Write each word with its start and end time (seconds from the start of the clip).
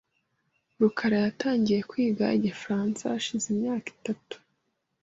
rukara 0.79 1.17
yatangiye 1.25 1.79
kwiga 1.89 2.25
igifaransa 2.37 3.01
hashize 3.13 3.45
imyaka 3.53 3.87
itatu. 3.95 4.35